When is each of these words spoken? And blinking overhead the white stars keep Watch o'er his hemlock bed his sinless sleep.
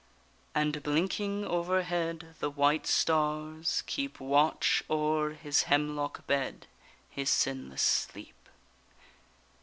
And 0.55 0.81
blinking 0.81 1.45
overhead 1.45 2.33
the 2.39 2.49
white 2.49 2.87
stars 2.87 3.83
keep 3.85 4.19
Watch 4.19 4.81
o'er 4.89 5.33
his 5.33 5.65
hemlock 5.69 6.25
bed 6.25 6.65
his 7.07 7.29
sinless 7.29 7.83
sleep. 7.83 8.49